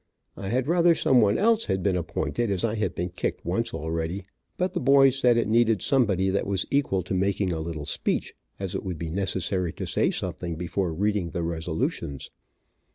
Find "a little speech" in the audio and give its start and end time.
7.53-8.33